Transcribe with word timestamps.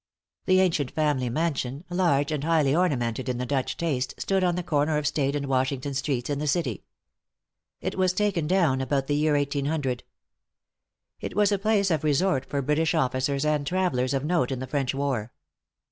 The 0.47 0.59
ancient 0.61 0.89
family 0.89 1.29
mansion, 1.29 1.83
large 1.91 2.31
and 2.31 2.43
highly 2.43 2.75
ornamented 2.75 3.29
in 3.29 3.37
the 3.37 3.45
Dutch 3.45 3.77
taste, 3.77 4.15
stood 4.17 4.43
on 4.43 4.55
the 4.55 4.63
corner 4.63 4.97
of 4.97 5.05
State 5.05 5.35
and 5.35 5.45
Washington 5.45 5.93
streets, 5.93 6.27
in 6.27 6.39
the 6.39 6.47
city. 6.47 6.85
It 7.81 7.93
was 7.95 8.11
taken 8.11 8.47
down 8.47 8.81
about 8.81 9.05
the 9.05 9.13
year 9.13 9.33
1800. 9.37 10.03
It 11.19 11.35
was 11.35 11.51
a 11.51 11.59
place 11.59 11.91
of 11.91 12.03
resort 12.03 12.47
for 12.47 12.63
British 12.63 12.95
officers 12.95 13.45
and 13.45 13.67
travellers 13.67 14.15
of 14.15 14.25
note 14.25 14.51
in 14.51 14.57
the 14.57 14.65
French 14.65 14.95
war. 14.95 15.33